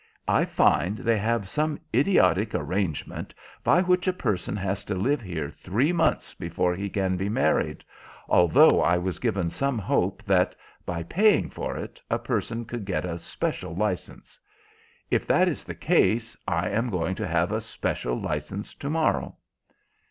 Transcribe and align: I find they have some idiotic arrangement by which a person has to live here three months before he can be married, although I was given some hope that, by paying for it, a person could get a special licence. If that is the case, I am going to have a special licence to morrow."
I 0.27 0.45
find 0.45 0.97
they 0.97 1.19
have 1.19 1.47
some 1.47 1.79
idiotic 1.93 2.55
arrangement 2.55 3.35
by 3.63 3.83
which 3.83 4.07
a 4.07 4.13
person 4.13 4.55
has 4.55 4.83
to 4.85 4.95
live 4.95 5.21
here 5.21 5.51
three 5.51 5.93
months 5.93 6.33
before 6.33 6.73
he 6.73 6.89
can 6.89 7.17
be 7.17 7.29
married, 7.29 7.83
although 8.27 8.81
I 8.81 8.97
was 8.97 9.19
given 9.19 9.51
some 9.51 9.77
hope 9.77 10.23
that, 10.23 10.55
by 10.87 11.03
paying 11.03 11.51
for 11.51 11.77
it, 11.77 12.01
a 12.09 12.17
person 12.17 12.65
could 12.65 12.83
get 12.83 13.05
a 13.05 13.19
special 13.19 13.75
licence. 13.75 14.39
If 15.11 15.27
that 15.27 15.47
is 15.47 15.63
the 15.63 15.75
case, 15.75 16.35
I 16.47 16.69
am 16.69 16.89
going 16.89 17.13
to 17.13 17.27
have 17.27 17.51
a 17.51 17.61
special 17.61 18.19
licence 18.19 18.73
to 18.73 18.89
morrow." 18.89 19.37